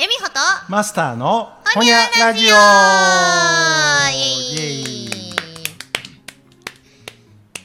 [0.00, 2.50] エミホとマスターのほにゃラジオ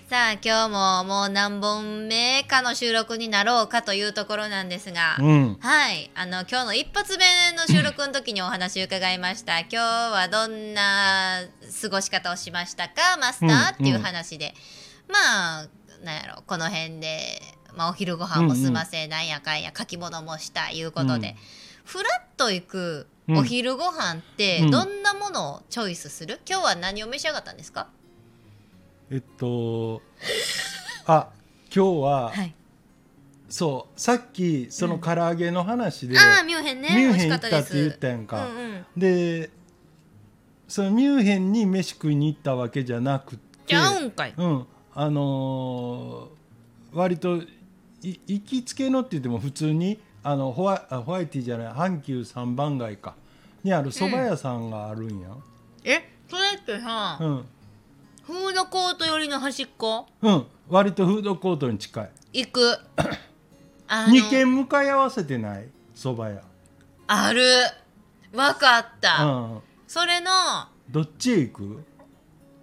[0.09, 5.57] さあ今日ももう何本目かの収録になろうかというところなんですが、うん。
[5.59, 6.09] はい。
[6.15, 7.25] あの今日の一発目
[7.55, 9.59] の収録の時にお話を伺いました。
[9.69, 11.41] 今日はどんな
[11.83, 13.15] 過ごし方をしましたか？
[13.21, 14.55] マスター、うんっていう話で。
[15.07, 15.67] まあ
[16.03, 16.41] なんやろ。
[16.47, 17.39] この辺で、
[17.75, 21.35] まあ、お昼ご飯も済ませ、なんやかんや書き物もしたいうことで、うん
[21.83, 23.37] ふらっと行くうん。
[23.37, 24.71] お昼ご飯ってうん。
[24.71, 27.87] どんなものをチョイスする、今日は何を召し上がったんですか？
[29.09, 30.01] えっと
[31.07, 31.29] あ
[31.73, 32.53] 今日は、はい。
[33.49, 36.89] そうさっきその唐揚げの話で、ああミュンヘンね。
[36.89, 38.85] ミュンヘン行ったって言ったやんか、うんうん。
[38.97, 39.49] で
[40.67, 44.33] そのミュンヘンに飯食いに行ったわけじゃなくてじゃうんかい。
[44.35, 44.65] うん。
[44.95, 53.15] あのー割とい行きつけのって言っても普通にあのホワあホワイティじゃない阪急三番街か。
[53.63, 55.29] にある蕎麦屋さんがあるんや。
[55.83, 57.45] えそれってさ、うん、
[58.23, 60.07] フードコート寄りの端っこ？
[60.21, 62.09] うん、割とフードコートに近い。
[62.33, 62.79] 行く。
[63.87, 64.13] あの。
[64.13, 65.67] 2軒向かい合わせてない？
[65.95, 66.43] 蕎麦屋。
[67.07, 67.41] ある。
[68.33, 69.59] わかった、うん。
[69.87, 70.31] それの
[70.89, 71.83] どっちへ行く？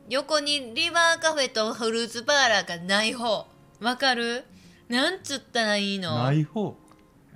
[0.08, 3.46] 横にリバーカフェとフルーツパーラーがない方。
[3.80, 4.44] わかる？
[4.88, 6.24] なんつったらいいの？
[6.24, 6.76] ない方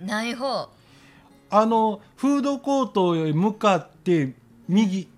[0.01, 0.71] ない方。
[1.51, 4.35] あのフードコートへ向かって
[4.69, 5.09] 右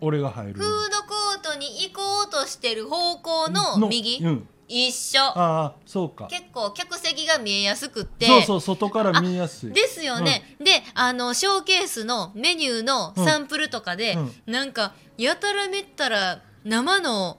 [0.00, 0.54] 俺が入る。
[0.54, 4.18] フードコートに行こうとしてる方向の右？
[4.22, 5.20] うん、一緒。
[5.20, 5.34] あ
[5.66, 6.28] あそうか。
[6.28, 8.26] 結構客席が見えやすくって。
[8.26, 9.72] そうそう外から見えやすい。
[9.72, 14.52] ですよね、であのショーケースのメニューのサンプルとかで、うん。
[14.52, 17.38] なんかやたらめったら生の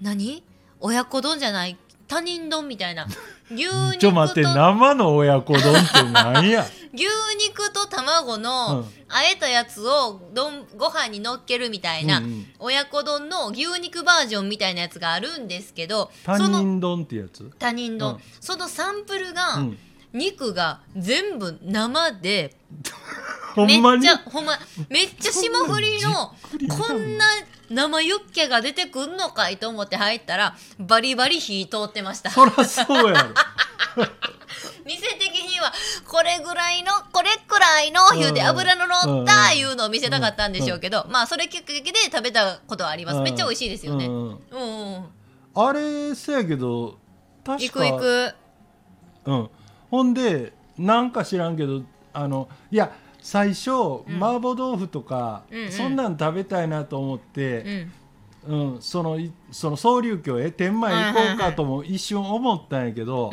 [0.00, 0.42] 何？
[0.80, 1.76] 親子丼じゃない？
[2.08, 3.06] 他人丼みたいな
[3.50, 6.66] 牛肉とちょ待って生の親子丼ってなんや？
[6.94, 7.04] 牛
[7.38, 8.84] 肉と卵の、うん。
[9.08, 12.46] あえたやつを丼ご飯に乗っけるみたいな、うんうん。
[12.58, 17.50] 親子丼の牛肉バージョンみたいなやつがあるんですけど他その人丼ってやつ？
[17.58, 18.20] 他人丼、うん。
[18.40, 19.78] そのサンプルが、うん。
[20.12, 22.56] 肉が全部生で
[23.56, 24.58] めっちゃほんま
[24.88, 26.34] めっちゃ霜降りの
[26.68, 27.24] こんな
[27.70, 32.30] 生ユッケが出てくんのかいと思って入ったらバリバリ火通ってました。
[32.30, 33.30] そらそうやろ。
[34.84, 35.72] 店的には
[36.06, 38.46] これぐらいのこれくらいの言うてうん。
[38.46, 39.58] 油の乗ったうん。
[39.58, 43.18] いうのを見せたかったんでしょうけどまあそれきっかけで食べたことはあります。
[43.18, 43.24] うん。
[43.24, 44.06] めっちゃ美味しいですよね。
[44.06, 45.08] ううん
[45.58, 46.98] あれせやけど
[47.44, 48.34] 確行かく行く。
[49.24, 49.50] うん、
[49.90, 52.92] ほんでなんか知らんけどあのいや
[53.26, 55.72] 最初、麻婆豆腐とか、うんうん。
[55.72, 57.90] そんなん食べたいなと思って、
[58.46, 58.72] うん。
[58.74, 63.32] うんそのいその総流教へ天満行こうかとも一瞬思ったんやけど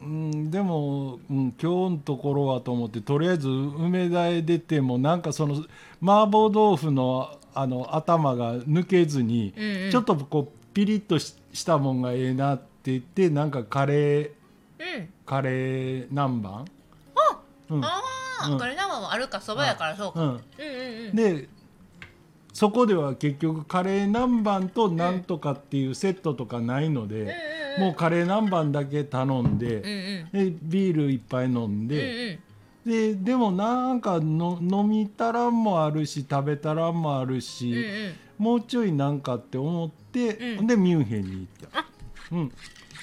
[0.00, 0.30] う、ん。
[0.32, 5.54] うんでも、うん、今日のところはと思ってとりあえず梅田へ出てもなんかその
[6.00, 9.90] 麻婆豆腐のあの頭が抜けずに、うんうん。
[9.90, 14.30] ちょっとこうピリッとししたもんがええなって言ってなんかカレー
[14.78, 15.08] うん。
[15.26, 16.64] カレー南蛮？
[17.70, 17.84] うん。
[17.84, 18.00] あ
[18.40, 18.58] あ、うん。
[18.58, 20.40] これ生もあるかそばやからそうか、うん、うん、うん
[21.08, 21.16] うん。
[21.16, 21.48] で
[22.52, 27.36] そこでは結局カレー南蛮となんとかっていうセットとかないので、
[27.78, 30.52] もうカレー南蛮だけ頼んで,、うんうん。
[30.52, 32.40] でビールいっぱい飲んうんで、
[32.84, 32.90] うん。
[32.90, 38.14] ででもなんかの飲みたらんもあるし食べたらんもあるし、うんうん。
[38.38, 40.66] もうちょいなんかって思って、うん。
[40.66, 41.80] でミュンヘンに行った。
[41.80, 41.86] あ
[42.32, 42.52] うん。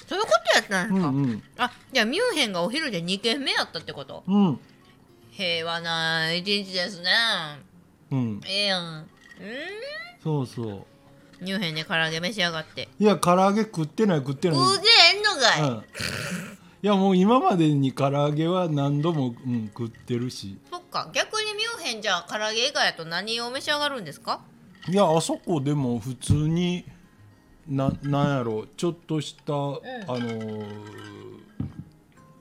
[0.08, 1.42] そういうことやったんですか、うんうん。
[1.58, 4.24] あじゃあミュンヘンがお昼で2軒目やったってこと？
[4.26, 4.58] うん
[5.36, 7.10] 平和な一日ですね。
[8.12, 8.40] うん。
[8.46, 8.82] ええやん。
[8.98, 9.06] うん
[10.22, 11.44] そうそう。
[11.44, 12.88] ミュンヘンで唐揚げ召し上がって。
[12.98, 14.86] いや唐揚げ食ってない食ってない、食うて
[15.16, 15.82] へんのかい、うん、い
[16.82, 20.56] やもう今までに唐揚げは何度も、うん、食ってるし。
[20.70, 21.10] そっか。
[21.12, 24.40] 逆にミュンヘンじゃあ唐揚げ以外やと何を召し上がるんですか？
[24.88, 26.84] いやあそこでも普通に
[27.66, 28.66] ななんやろ。
[28.76, 31.23] ちょっとした、あのー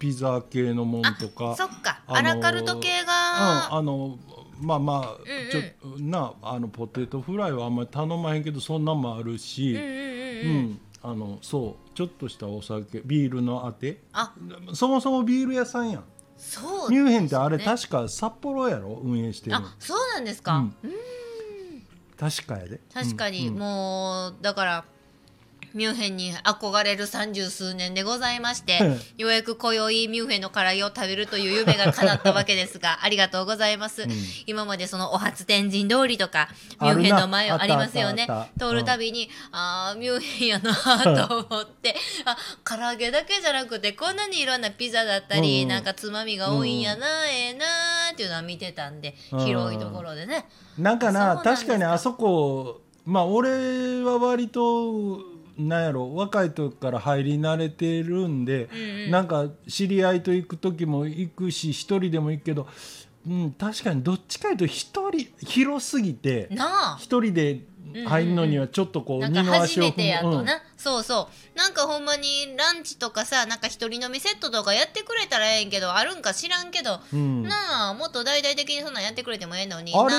[0.04, 4.20] ピザ系のもんとかそっか、あのーアラカルト系うん、が、あの
[4.60, 5.18] まあまあ、うんうん。
[5.50, 14.02] ちょなあのポテトフライはあんまり頼まへんけどそんなんもあるし、うんうんうんあのそうちょっとしたお酒ビールのあて。
[14.14, 14.34] あ。
[14.74, 16.04] そもそもビール屋さんやん。
[16.38, 16.90] そう。
[16.90, 17.64] ミュンヘンってあれね。
[17.64, 19.02] 確か札幌やろ？
[19.04, 19.68] 運営してるの。
[19.68, 20.74] あそうなんですか、うん。
[22.18, 22.80] 確かやで。
[22.94, 24.86] 確かに、もうだから
[25.74, 28.80] ミュンヘンに憧れる三十数年でございまして
[29.18, 34.12] ようやく今宵ミュンヘンの唐揚げを食べるという夢が叶ったわけですが ありがとうございます、ん。
[34.46, 36.50] 今までそのお初天神通りとか
[36.82, 38.28] ミュンヘンの前ありますよね。
[38.60, 45.70] 通るたびに、あーミュンヘンやなと思って あ唐揚げだけじゃなくてこんなにいろんなピザだったり、うん。
[45.70, 47.66] なんかつまみが多いんやな、ええな
[48.12, 49.46] っていうのは見てたんでうん。
[49.46, 50.46] 広いところでね。
[50.78, 59.12] なんかな確かにあそこまあ俺は割となんやろ若い時から入り慣れてるんで、うんうん。
[59.12, 62.68] なんか知り合いと行く時も行くし一人でも行くけど、
[63.28, 66.50] うん、確かにどっちかいうと一人広すぎて
[67.00, 67.62] 一人で
[68.06, 71.58] 入るのにはちょっとこうなんか二の足を初めてやとな、そうそう。
[71.58, 77.44] なんかほんまにランチとかさなんか一人飲みセットとかやってくれたらええんけどあるんか知らんけど、うん。
[77.44, 80.12] なあもっと大々的にそんなんやってくれてもええのにあれ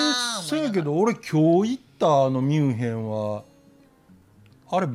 [0.47, 3.43] そうやけど俺今日行ったあのミュンヘンは
[4.71, 4.87] あれ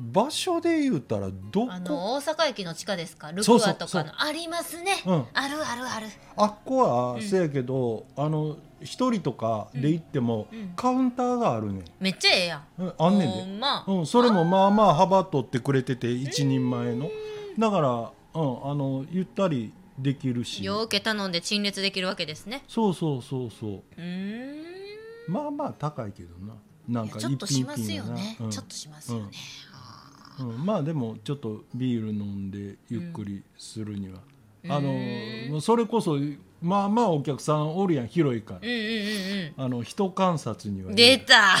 [0.00, 1.68] 場所で言うたらどこ？
[1.70, 3.32] あの大阪駅の地下ですか？
[3.32, 4.22] ルクアとかの。
[4.22, 5.26] ありますね、うん。
[5.34, 6.06] あるあるある。
[6.36, 10.72] あっこはうんせやけど、あの一人とかで行っても、うん。
[10.74, 11.84] カウンターがあるねん。
[12.00, 12.64] めっちゃええやん。
[12.78, 13.84] うんあんねんで、ま。
[13.86, 17.10] うん、それもまあまあ幅取ってくれてて一人前の。
[17.58, 20.64] だから、うん、あのゆったりできるし。
[20.64, 22.64] ようけ頼んで陳列できるわけですね。
[22.68, 23.70] そうそうそうそう。
[23.70, 24.64] うーん。
[25.28, 26.54] まあまあ高いけどな。
[26.88, 28.50] なんかちょっとしますよね、うん。
[28.50, 29.30] ちょっとしますよね、
[30.40, 34.20] うん、まあでもちょっとビール飲んでゆっくりするには、
[34.68, 36.18] あのうんそれこそ
[36.62, 41.18] まあまあお客さんおるやん広いから、うんうんうんあの人観察にはうんね。
[41.18, 41.56] 出た。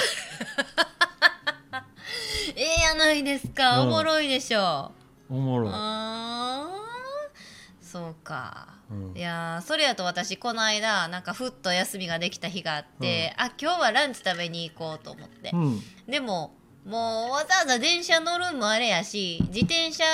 [2.56, 3.88] ええやないですか、うん。
[3.88, 4.92] おもろいでしょ。
[5.30, 7.86] おもろい、あー。
[7.86, 9.16] そうか、うん。
[9.16, 15.80] いやーそれやと私この間なんかふっと休みができた日があって、あ今日はランチ食べに行こうと思って、うん。
[16.06, 16.54] でも
[16.86, 20.04] もうわざわざ電車乗るんもあれやし自転車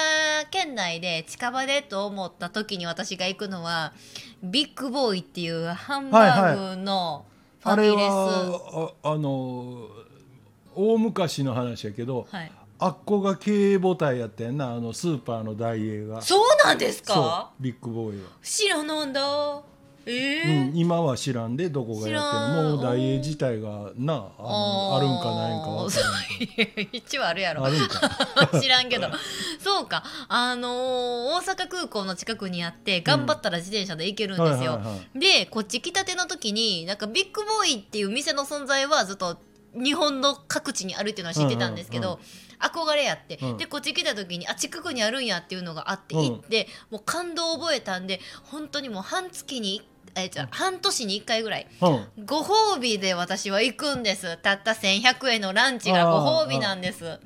[0.50, 3.92] 圏内で近場でと思った時に私が行くのは
[4.42, 7.24] ビッグボーイっていうハンバーグの
[7.60, 9.88] ファミレス、はああの
[10.74, 16.20] 大昔の話やけど、はい、あっこが経営母体やったやんなあのスーパーのダイエーが。
[16.20, 19.20] そうなんですそかうビッグボーイは、知らなんだ
[20.06, 25.98] えうーん、今は知らんでどこがやってるもうダイエー自体がなあのあるんかないんかわか
[26.92, 27.60] 一応あるやろ。
[27.60, 28.00] どあるんか。
[28.60, 29.08] 知らんけど。
[29.58, 30.04] そうか。
[30.28, 34.80] あのー大阪空港の近くにあって頑張ったら自転車で行けるんですよ、
[35.14, 39.38] でこっち来たての時になんかビッグボーイっていう店の存在はずっと
[39.74, 42.20] 日本の各地にあるっていうのは知ってたんですけど、うんうん
[42.58, 43.56] 憧れやって、うん。
[43.58, 46.22] でこっち来た時にあ近くにあるんやっていうのがあってうん。
[46.24, 51.66] 行って、もう感動を覚えたんで本当にもう半月にえじゃあ半年に1回ぐらい。
[51.80, 52.26] うん。
[52.26, 54.36] ご褒美で私は行くんです。
[54.38, 57.18] たった1100円のランチがご褒美なんです。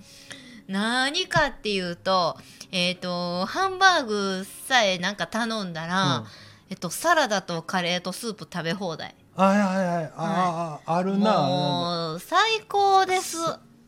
[0.69, 2.37] 何かっていうと
[2.73, 6.27] えっ、とハンバーグさえなんか頼んだら、うん。
[6.71, 9.17] えっと、サラダとカレーとスープ食べ放題。
[9.35, 10.05] はいはいはい。
[10.05, 11.43] あ、あああるな。
[11.43, 13.37] もう最高です。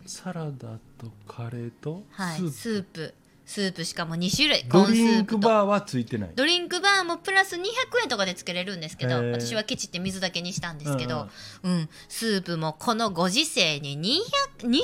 [0.07, 3.15] サラダとカレーとはいスープ、スープ
[3.53, 4.65] スープしかも2種類。
[4.65, 6.31] コーンスドリンープとクバーはついてない。
[6.35, 7.61] ドリンクバーもプラス200
[8.03, 11.29] 円とかでつけれるんですけど私はケチって水だけにしたんですけど、
[11.63, 11.89] うんうん。
[12.09, 14.81] スープもこのご時世に200 2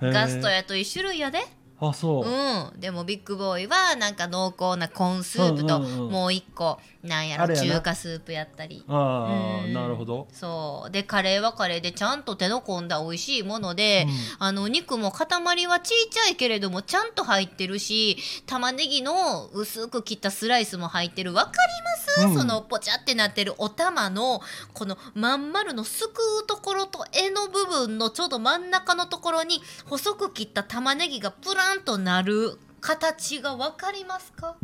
[0.00, 0.12] 種類。
[0.12, 1.40] ガストやと1種類やで
[1.80, 2.80] あそう、うん。
[2.80, 8.84] でもビッグボーイはなんか濃厚なコーンスープともう一個なんやろ中華スープやったり。
[8.88, 9.72] ああうん。
[9.72, 10.26] なるほど。
[10.32, 10.90] そう。
[10.90, 14.46] でカレーはカレーでちゃんと手の込んだ美味しいもので、うん。
[14.46, 21.32] あの肉も塊はちいちゃいけれどもちゃんと入ってるし玉ねぎの薄く切ったスライスも入ってる。
[21.32, 22.34] わかります、うん。
[22.34, 24.40] そのポチャってなってるお玉の
[24.74, 34.56] このまん丸のすくうところと柄の部分のちょうど真ん中のところに細く切った玉ねぎがプランとなる形がわかりますか、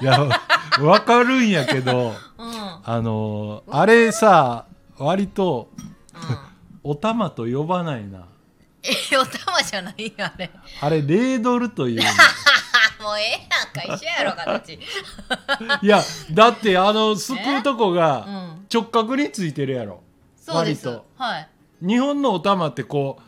[0.00, 0.28] いや
[0.80, 2.48] わかるんやけどうん。
[2.48, 4.66] うん、あのーあれさ
[4.98, 5.70] 割と
[6.82, 8.26] お玉と呼ばないな。
[8.82, 10.50] えお玉じゃないあれ。
[10.80, 12.02] あれレードルというの。
[13.02, 14.74] もうええやんか一緒やろ形。
[15.82, 16.00] いや
[16.32, 18.66] だってあのすくうとこうがん。
[18.72, 20.02] 直角についてるやろ。
[20.36, 20.86] そうです。
[20.86, 21.06] 割と。
[21.16, 21.48] はい。
[21.80, 23.18] 日本のお玉ってこ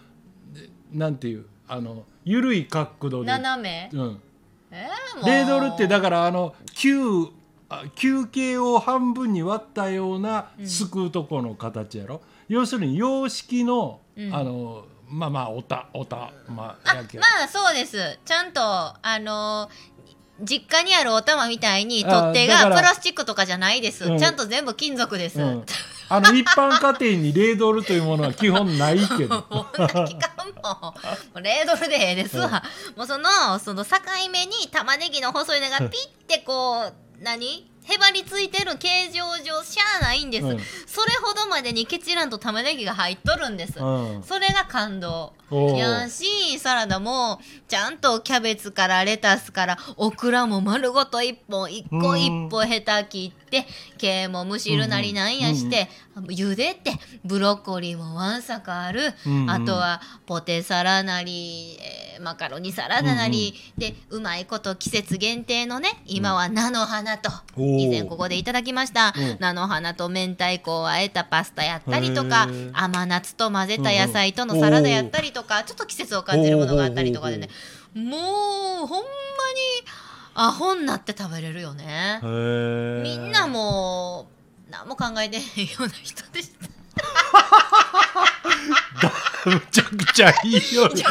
[0.92, 3.90] うなんていうあの緩い角度で、斜め？
[3.92, 4.20] うん、
[4.70, 6.98] えー、レードルってだからあの球
[7.68, 14.34] あ球形を半分に割ったようなすくうとこの形やろ、要するに洋式の、うん。
[14.34, 18.18] あのまあまあおたおたまああまあそうです。
[18.24, 19.70] ちゃんとあの
[20.42, 24.18] 実家にあるお玉みたいに取っ手がプラスチックとかじゃないです、うん。
[24.18, 25.64] ちゃんと全部金属です、うん、
[26.08, 29.46] あの一般家庭にレードルというものは基本ないけど。
[29.50, 30.94] もう期間もも
[31.34, 32.62] うレードルでええですわ、
[32.96, 33.90] もうそのその境
[34.32, 37.70] 目に玉ねぎの細いのがピッてこう何？
[37.88, 40.58] へばりついてる形状上しゃあないんです、うん。
[40.86, 44.22] それほどまでにケチらんと玉ねぎが入っとるんです、うん。
[44.22, 45.32] それが感動。
[45.50, 53.64] やしサラダもちゃんとキャベツからレタスからオクラも丸ごと一本一個一本ヘタ切って
[53.96, 56.92] 毛もむしるなりなんやして、茹でて
[57.24, 59.50] ブロッコリーもわんさかある、うんうん。
[59.50, 67.78] あとはポテサラなり、えーマカロニサラダなり、でうまいこと季節限定のね今は菜の花と、おー。
[67.78, 69.36] 以前ここでいただきました、うん。
[69.40, 77.48] 菜の花と明太子をあえたパスタやったりとか甘夏と混ぜた野菜とのサラダやったりとか、ちょっと季節を感じるものがあったりとかでね。
[77.94, 79.06] もうほんまに
[80.34, 82.20] アホになって食べれるよね。
[82.22, 84.28] みんなも
[84.68, 86.75] う何も考えてへんような人でした。
[89.46, 91.06] むちゃくちゃいいよ それ言う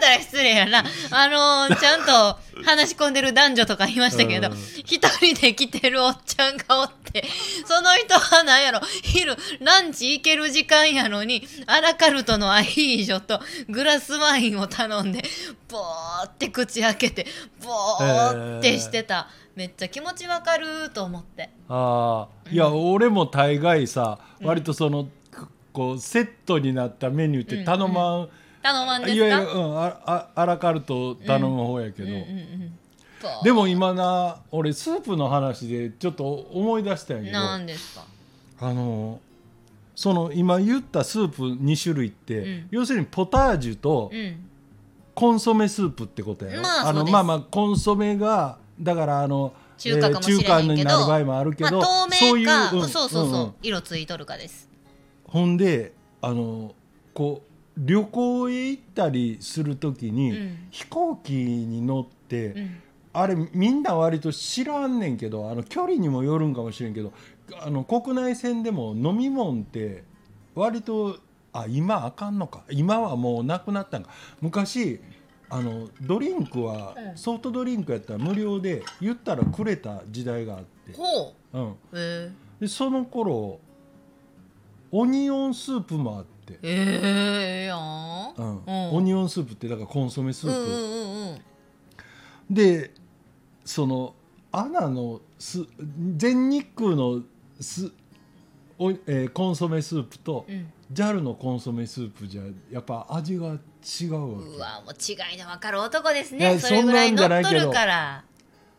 [0.00, 0.84] たら失礼やな。
[1.10, 7.24] あのーちゃんと話し込んでる男女とかいましたけどうん、一人で来てるおっちゃんがおって、
[7.66, 15.22] その人は何やろ、昼、ランチ行ける時間やのに、アラカルトのアヒージョとグラスワインを頼んで、
[15.68, 17.26] ボーって口開けて、
[17.64, 19.28] ボーってしてた。
[19.54, 21.50] めっちゃ気持ちわかると思って。
[21.68, 25.08] ああいや、俺も大概さ割とその、
[25.72, 28.28] こうセットになったメニューって頼まん、
[28.64, 32.78] 頼まんですいわゆる、かうん、ああアラカルト頼む方やけど、うんうんうん
[33.42, 37.38] でも今な俺スープの話でちょっと思い出したんやけど。
[37.38, 38.04] なんですか？
[38.60, 39.18] あの
[39.96, 42.68] その今言ったスープ2種類って、うん。
[42.70, 44.44] 要するにポタージュとうん。
[45.14, 47.12] コンソメスープってことやろ、のまあそうです。
[47.12, 53.54] まあまあコンソメがだからあの中華かもしれへんけど、えー中華になる場合もあるけど、まあ、透明かそういう、んそうそうそう、んん。
[53.62, 54.68] 色ついとるかです。
[55.24, 56.74] ほんであの
[57.14, 60.68] こう旅行へ行ったりする時に、うん。
[60.70, 62.82] 飛行機に乗って、うん。
[63.12, 67.12] あれみんな割と知らんねんけどあの距離にもよるんかもしれんけど
[67.60, 70.02] あの国内線でも飲み物って
[70.56, 71.18] 割と
[71.52, 72.64] あ今あかんのか。
[72.70, 74.10] 今はもうなくなったんか。
[74.40, 75.00] 昔
[75.48, 77.16] あのドリンクは、うん。
[77.16, 81.58] ソフトドリンクやったら無料で言ったらくれた時代があって、ほう。
[81.58, 82.32] ん、うえ。
[82.58, 83.60] でその頃
[84.90, 88.34] オニオンスープもあって、ー、えー、ええやん。
[88.36, 88.64] うん。
[88.64, 88.96] うん。
[88.96, 91.40] オニオンスープってだからコンソメスープ、うんうんうんうん。
[92.50, 92.92] で
[93.64, 94.14] その
[94.52, 95.64] アナのす
[96.16, 97.22] 全日空の
[97.60, 97.90] す
[98.78, 100.72] お、えーコンソメスープと、うん。
[100.92, 106.58] JAL のコンソメスープじゃやっぱ味が違うわうわもう違いの分かる男ですね。
[106.58, 107.56] それぐらい乗そんなんじゃないけど。
[107.56, 108.34] っとるからけ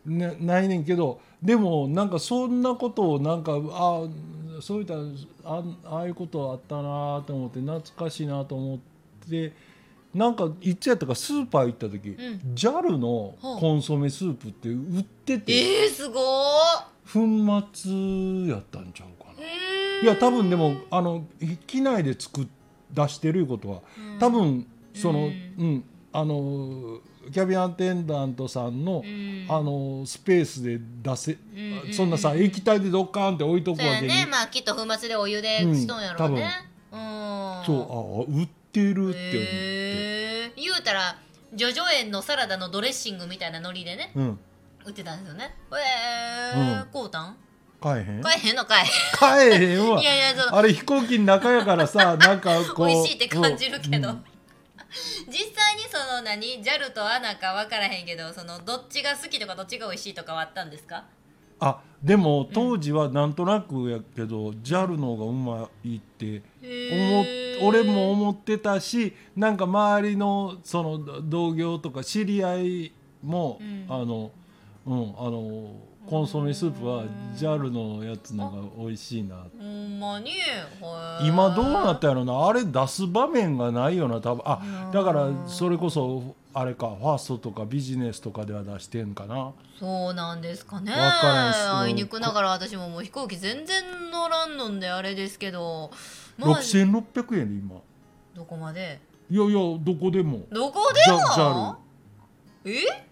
[0.06, 4.06] なないねんけどでもなんかそんなことをなんかあ
[4.60, 4.94] そういった
[5.44, 8.78] あああいうことあったなと思って懐かしいなと思っ
[9.28, 9.52] て
[10.14, 12.54] なんかいつやったかスーパー行った時、ん。
[12.54, 16.20] JAL のコンソメスープって売ってて、えー、すご
[17.12, 19.46] 粉末やったんちゃうかな。
[20.00, 20.04] ー。
[20.04, 21.26] いや多分でもあの
[21.66, 22.46] 機内で作っ
[22.92, 23.82] 出してるいうことは、
[24.18, 25.74] 多分その、ううん。
[25.74, 27.00] んあの
[27.32, 29.46] キャビンアテンダントさんの、うん。
[29.48, 31.36] あのスペースで出せ、う
[31.90, 34.26] んそんなさ液体でドッカーンって置いとくそうやわけに、ね。
[34.30, 36.50] まあきっと粉末でお湯でしとんやろうね。
[36.92, 36.98] うん。
[37.64, 41.16] そうあ売ってるって思って、言うたら
[41.54, 44.12] ジョジョ園のサラダのドレッシングみたいなノリでね。
[44.14, 44.38] うん。
[44.84, 45.54] 売ってたんですよね。
[46.54, 46.82] えー。
[46.82, 46.86] うん。
[46.92, 47.36] こうたん？
[47.80, 48.22] 買えへん？
[48.22, 48.86] 買えへんのかい。
[49.14, 50.00] 買えへんわ。
[50.02, 54.24] いやいやあれ飛行機の中やからさなんかこう 美味しいって感じるけど、うん
[55.28, 61.04] 実際にその何？JAL と ANA か分からへんけどそのどっちが好きとかどっちが美味しいとかはあったんですか？
[61.58, 67.24] あでも当時はなんとなくやけど、JAL の方がうまいって思っ
[67.62, 73.86] 俺も思ってたしなんか周りのその同業とか知り合いも、うん。
[73.88, 74.30] あの
[74.86, 75.72] うんあの
[76.08, 77.04] コンソメスープは
[77.36, 79.36] JAL のやつのが美味しいな。
[79.58, 80.30] ほんまに？
[81.22, 82.46] 今どうなったやろな。
[82.46, 84.42] あれ出す場面がないよな多分。
[84.44, 89.52] あだからそれこそあれかファーストとかビジネスとかでは出してんかな。
[89.80, 90.92] そうなんですかね。
[90.92, 92.20] わかあいにく。
[92.20, 93.82] ながら私ももう飛行機全然
[94.12, 95.90] 乗らんのんであれですけど。
[96.38, 97.80] まあ6600円で今。
[98.34, 99.00] どこまで？
[99.28, 100.42] いやいやどこでも。
[100.52, 101.78] どこでじもゃ
[102.64, 103.05] え？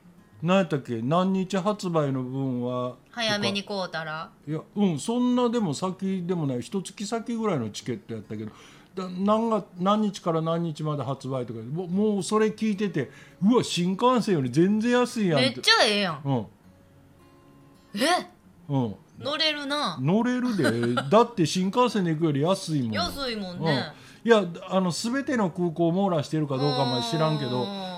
[0.45, 1.01] 何やったっけ？
[1.01, 2.97] 何日発売の分は？
[3.11, 4.31] 早めに買うたら？
[4.47, 6.61] いやうんそんなでも先でもない。
[6.61, 8.53] 一月先ぐらいのチケットやったけど。
[8.95, 11.61] だ何が何日から何日まで発売とか。
[11.61, 13.11] もうもうそれ聞いてて
[13.43, 16.21] うわ新幹線より全然安いやんっめってちゃええやん。
[16.23, 16.47] うん。
[17.95, 18.27] え？
[18.69, 18.95] うん。
[19.19, 19.97] 乗れるな。
[19.99, 20.95] 乗れるで。
[21.11, 22.93] だって新幹線で行くより安いもん。
[22.93, 23.65] 安いもんうん。
[23.65, 23.93] ね、
[24.25, 27.94] いやあの全ての空港を網羅してるかどうかまで知らんけどうん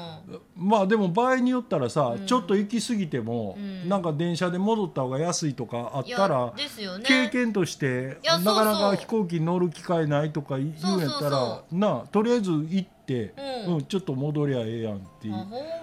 [0.56, 2.26] まあでも場合によったらさ、うん。
[2.26, 3.88] ちょっと行き過ぎても、うん。
[3.88, 7.04] なんか電車で戻った方が安いとかあったら、ですよね。
[7.06, 13.34] 経験としてなかなか飛行機に乗る機会ないとか言うんやったらなあとりあえず行っって、
[13.66, 13.74] うん。
[13.74, 15.34] うんちょっと戻りゃええやんっていう。
[15.34, 15.38] あ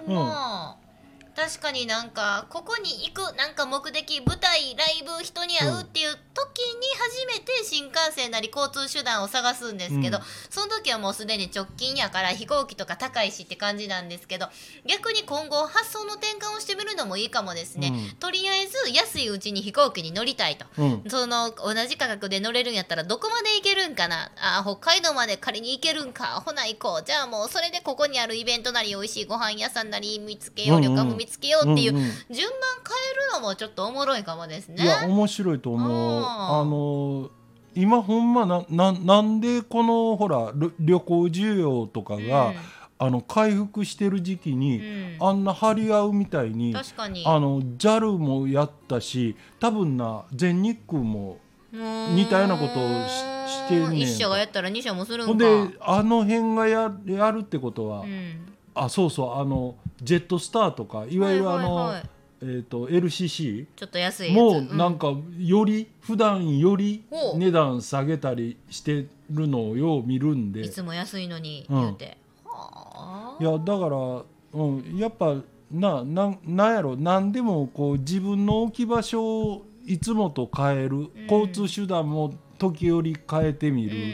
[0.06, 0.76] ほんま、
[1.36, 10.24] 確かになんかここに行くなんか目的舞台ライブ人に会うっていう時に初めて新幹線なり交通手段を探すんですけど、うん。
[10.50, 14.46] その時はもうすでに直近やから飛行機とか高いしって感じなんですけど
[14.86, 18.16] 逆に今後発想の転換をしてみるのもいいかもですね、うん。
[18.16, 20.66] とりあえず安いうちに飛行機に乗りたいと。
[20.78, 21.04] うん。
[21.08, 24.30] その同じ価格で乗れるんやったらどこまで行けるんかな？
[24.36, 26.42] あー北海道まで仮に行けるんか。
[26.44, 27.04] ほな行こう。
[27.04, 32.02] じゃあもうそれでここにあるイベントなり美味しいご飯屋さんなり見つけよう、うんうん旅館も見つけようっていう、うんうん。
[32.02, 34.84] 順番変えるのもちょっとおもろいかもですね。
[34.84, 36.24] いや面白いと思う。
[36.24, 37.30] あの
[37.74, 42.52] 今ほんまなななんでこのほら旅旅行需要とかが、
[42.98, 45.16] あの回復してる時期うに、ん。
[45.20, 47.24] あんな張り合うみたいに確かに。
[47.26, 51.38] あの JAL もやったし多分な全日空も
[51.72, 55.32] 似たようなことをししてんねん一社がやったら二社もするんか。
[55.32, 59.40] ほんであの辺がややるってことは、うんあそうそう。
[59.40, 61.94] あのジェットスターとかいわゆるあの、はいはい。
[61.96, 62.10] はい
[62.42, 64.36] えー、と LCC ちょっと安いやつ。
[64.36, 67.04] もうなんかより普段より
[67.36, 70.60] 値段下げたりしてるのをよう見るんで。
[70.60, 71.80] いつも安いのにうん。
[71.80, 73.42] 言うて、はあ。
[73.42, 75.36] いやだから、うん、やっぱ
[75.70, 76.96] ななんなんやろ。
[76.96, 84.10] 何でもこう自分の置き場所をいつもと変える、交通手段も時折変えてみるうんうんう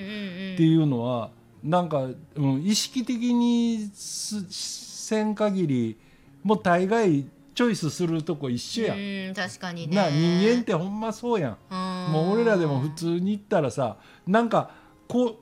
[0.52, 0.54] ん。
[0.54, 1.30] っていうのは、
[1.62, 5.98] なんか、うん、意識的にすせん限り
[6.42, 8.98] もう大概チョイスするとこ一緒やん。
[8.98, 11.56] うん確かにねな人間ってほんまそうやん。
[11.70, 14.70] うんもう俺らでも普通に行ったらさなんか
[15.08, 15.36] こう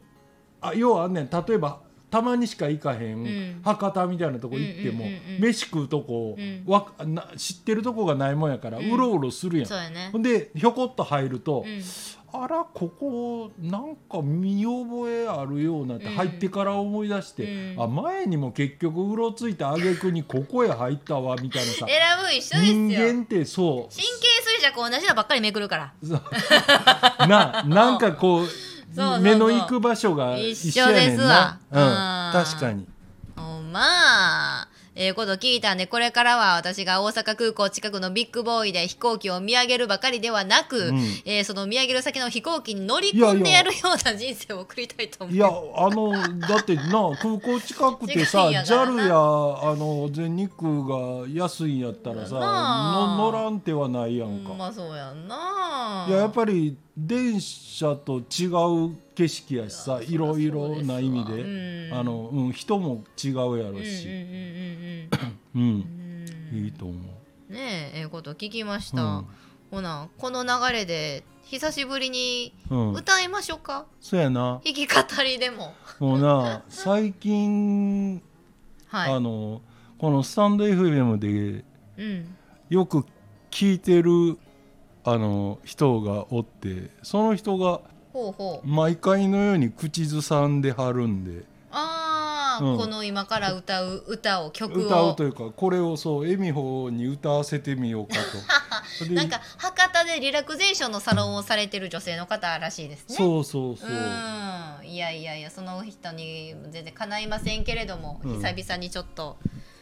[0.61, 3.23] あ要はあんねん例えばたまにしか行かへん、
[3.59, 3.63] ん。
[3.63, 5.41] 博多みたいなとこ行っても、うんうんうんうん。
[5.43, 6.65] 飯食うとこ、うん。
[6.67, 9.67] わな知ってるとこがないもんやから、うろうろするやん。
[9.67, 10.11] そうやね。
[10.13, 11.83] ほんでひょこっと入ると、うん。
[12.31, 16.13] あらここなんか見覚えあるようなってうん。
[16.15, 17.83] 入ってから思い出して、うん。
[17.83, 23.95] あ前にも結局うろついた挙句にここへ入ったわみたいなさ 選ぶ一緒です人よ間ってそう。
[23.95, 24.11] 神経
[24.59, 25.93] 衰弱同じのばっかりめくるから。
[27.29, 28.47] ななんかこう
[28.95, 31.59] 目の行く場所が一緒ですわ。
[31.71, 32.45] な、うん、うん。
[32.45, 32.87] 確かに。
[33.73, 34.63] ま。
[34.63, 34.69] あ
[35.01, 40.99] ええこと聞いたんでこれからは私が大阪空港近くのビッグボーイで飛行機を見上げるばかりではなく、うん。
[41.25, 46.83] えーその見上げる先の飛行機に乗り込んでやるような人生を送りたいと思いやあのだってな
[47.23, 49.05] 空港近くてさ JAL な。
[49.05, 56.07] やあの全日空が安いんやったらさ乗らん手はないやんか、まそうやんな。
[56.09, 61.95] いややっぱり電車と違う景色やしさいろいろな意味で、うん。
[61.95, 64.09] あの、うん、人も違うやろし、
[65.55, 66.95] うんいいと思
[67.49, 67.53] う。
[67.53, 69.27] ねえええこと聞きました、うん。
[69.71, 74.61] ほなこの流れで久しぶりにうん、歌いましょうか、そうやな。
[74.65, 75.75] 弾き語りでも。
[76.01, 78.21] もうな 最近、
[78.89, 79.13] はい。
[79.13, 79.63] あの
[79.99, 81.65] このスタンド FM で
[81.97, 82.37] うん。
[82.69, 83.05] よく
[83.53, 84.37] 聞いてる
[85.11, 87.81] あの人がおってその人が
[88.13, 88.67] ほうほう。
[88.67, 91.45] 毎回のように口ずさんではるんで。
[91.71, 92.77] ああ、うん。
[92.77, 94.87] この今から歌う歌を曲を。
[94.87, 98.15] 歌うというかこれをそう恵美穂に歌わせてみようか
[98.99, 99.05] と。
[99.07, 103.17] でなんか博多でリラクゼーションのサロンをされてる女性の方らしいですね。
[103.17, 104.87] そうそうそう、うん。
[104.87, 108.35] いやいやいやその人に全然かないませんけれども、うん。
[108.43, 109.37] 久々にちょっと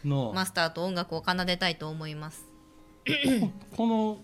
[0.05, 2.45] のマスターと音楽を奏でたいと思います
[3.77, 4.17] この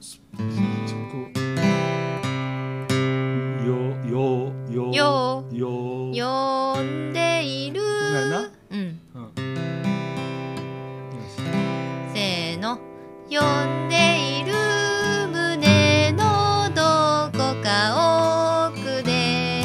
[3.65, 3.73] よ
[4.05, 6.75] よよよよ。
[6.75, 7.79] 呼んでいる。
[7.79, 7.83] ん。
[8.71, 8.99] うん。
[12.13, 12.77] せーの。
[13.29, 13.39] 呼
[13.85, 14.53] んでいる。
[15.31, 19.63] 胸のどこか奥で。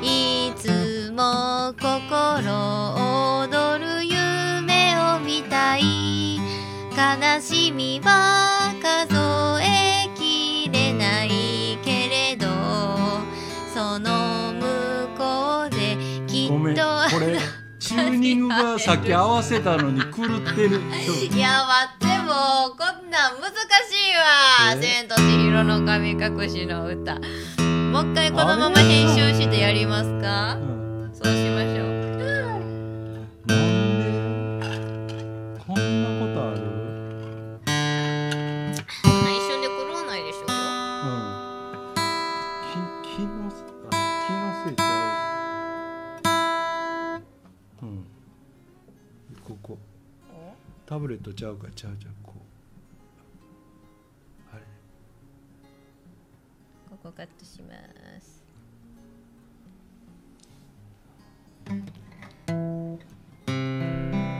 [0.00, 5.82] いつも心躍る夢を見たい。
[6.96, 8.29] 悲しみは
[18.30, 20.80] チューニングがさっき合わせたのに狂ってる。
[20.80, 24.80] いや待ってもうこんなん難しいわ「え？
[24.80, 27.14] 千と千尋の神隠し」の歌。
[27.16, 30.54] もう一回このまま編集してやりますか？
[30.54, 31.10] うん。
[31.12, 31.99] そうしましょう
[49.50, 49.78] ここ。
[50.86, 52.34] タブレットちゃうかちゃうちゃうこ
[54.52, 54.54] う。
[54.54, 54.62] あれ。
[56.90, 57.74] ここカットしま
[58.20, 58.40] す。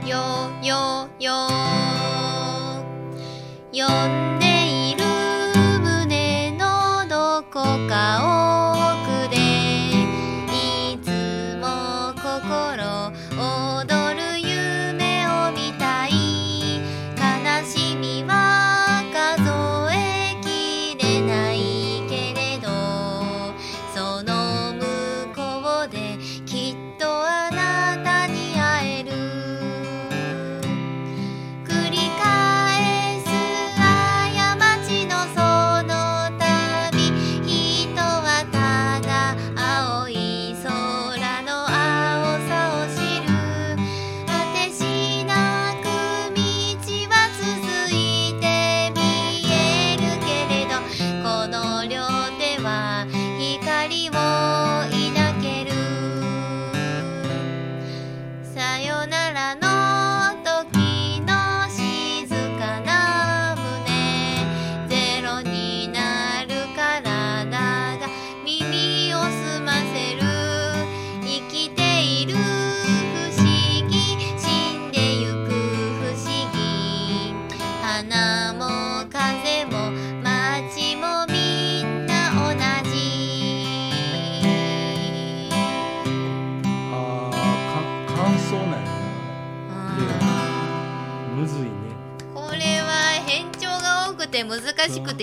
[0.05, 0.17] よ
[0.61, 1.47] よよ
[3.71, 4.30] 呼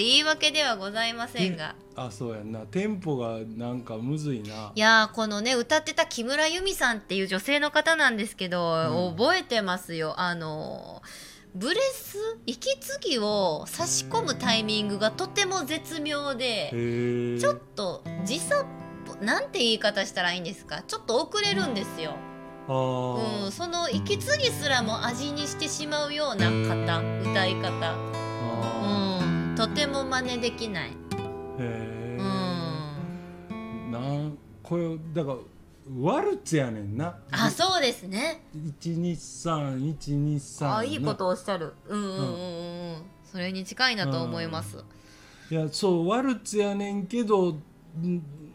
[0.08, 1.74] 言い訳ではございませんが。
[1.94, 2.60] あそうやんな。
[2.60, 4.72] テンポがなんかむずいな。
[4.74, 9.16] いやーこのね歌ってた木村由美さんっていう女性の方なんですけど、うん。
[9.16, 10.14] 覚えてますよ。
[10.16, 11.02] あの
[11.54, 12.16] ブレス
[12.46, 16.70] 息継ぎを差し込むタイミングがとても絶妙で
[17.38, 18.64] ちょっと時差
[19.20, 20.82] なんて言い方したらいいんですか？
[20.86, 22.14] ちょっと遅れるんですよ、
[22.68, 26.98] うん、その息継ぎすらも味にしてしまうような方
[27.30, 27.96] 歌い方、
[29.58, 30.96] とても真似できない、ーへ
[31.58, 32.16] え
[33.50, 35.38] うん、なんこれだから
[36.00, 37.18] ワルツやねんな。
[37.32, 38.44] あそうですね。
[38.80, 41.74] 123123あいいことをおっしゃる。
[41.88, 42.22] うんうんうんう
[42.98, 43.02] ん。
[43.24, 44.76] それに近いなと思います。
[45.50, 47.60] いやそうワルツやねんけどん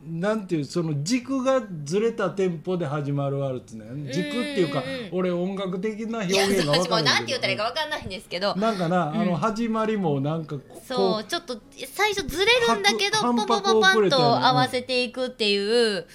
[0.06, 3.86] なんていうその軸がずれたテンポで始まるワルツね。
[4.12, 8.56] 軸っていうか俺音楽的な表現が分かんないなんて言ったらいいか分かんないんですけど。
[8.56, 9.28] なんかな、あうん。
[9.28, 11.60] の始まりもなんかこそうちょっと
[11.94, 15.58] 最初ずれるんだけど拍ポンポンポンポンと合わせていくってい
[15.98, 16.06] う。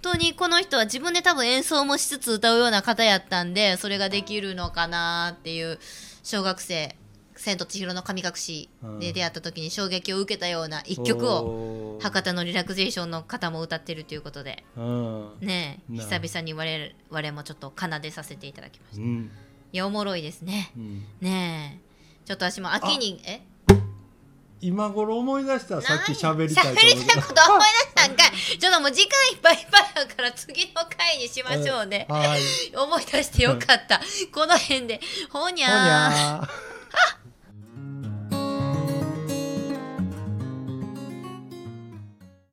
[0.00, 5.80] 本当にこの人は自分で多分演奏もしつつ歌うような方やったんでそれができるのかなっていう
[6.22, 6.94] 小学生
[7.38, 8.68] 「千と千尋の神隠し」
[9.00, 14.64] で出会った時に衝撃を受けたような一曲をを博多のリラクゼーションの方も歌ってるということで。
[14.76, 19.02] うん、ね久々に我々もちょっと奏でさせていただきました。
[19.02, 19.30] うん。
[19.72, 20.72] いやおもろいですね。
[20.76, 22.26] うん、ねえ。
[22.26, 23.40] ちょっと私も秋にえ？
[24.60, 28.58] 今頃思い出したさっき喋りたいと喋り思たいこと思い出したんかい。
[28.58, 32.06] ちょっともう時間いっぱいいっぱいだから次の回にしましょうね。
[32.08, 32.40] はい。
[32.76, 34.00] 思い出してよかった。
[34.32, 35.00] この辺で。
[35.30, 36.48] ほにゃー